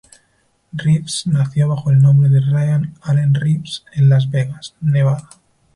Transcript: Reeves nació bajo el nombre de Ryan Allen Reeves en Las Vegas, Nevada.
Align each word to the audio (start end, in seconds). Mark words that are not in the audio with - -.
Reeves 0.73 1.27
nació 1.27 1.67
bajo 1.67 1.91
el 1.91 2.01
nombre 2.01 2.27
de 2.27 2.39
Ryan 2.39 2.95
Allen 3.03 3.35
Reeves 3.35 3.85
en 3.93 4.09
Las 4.09 4.31
Vegas, 4.31 4.73
Nevada. 4.81 5.29